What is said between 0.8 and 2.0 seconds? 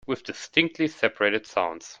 separated sounds.